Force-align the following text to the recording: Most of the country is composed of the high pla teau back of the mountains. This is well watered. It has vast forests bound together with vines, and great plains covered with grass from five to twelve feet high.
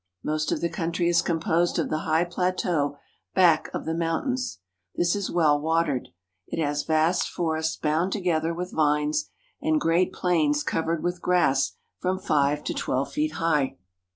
Most 0.23 0.51
of 0.51 0.61
the 0.61 0.67
country 0.69 1.07
is 1.09 1.21
composed 1.21 1.77
of 1.77 1.91
the 1.91 1.99
high 2.09 2.23
pla 2.23 2.49
teau 2.49 2.97
back 3.35 3.69
of 3.71 3.85
the 3.85 3.93
mountains. 3.93 4.57
This 4.95 5.15
is 5.15 5.29
well 5.29 5.61
watered. 5.61 6.09
It 6.47 6.59
has 6.59 6.81
vast 6.81 7.29
forests 7.29 7.75
bound 7.75 8.11
together 8.11 8.51
with 8.51 8.71
vines, 8.73 9.29
and 9.61 9.79
great 9.79 10.11
plains 10.11 10.63
covered 10.63 11.03
with 11.03 11.21
grass 11.21 11.73
from 11.99 12.17
five 12.17 12.63
to 12.63 12.73
twelve 12.73 13.11
feet 13.13 13.33
high. 13.33 13.77